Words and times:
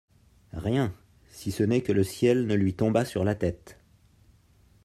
Rien, 0.57 0.95
si 1.29 1.51
ce 1.51 1.61
n’est 1.61 1.83
que 1.83 1.91
le 1.91 2.03
ciel 2.03 2.47
ne 2.47 2.55
lui 2.55 2.73
tombât 2.73 3.05
sur 3.05 3.23
la 3.23 3.35
tête! 3.35 3.77